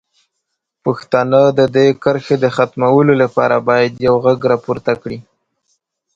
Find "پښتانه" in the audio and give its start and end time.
0.83-1.41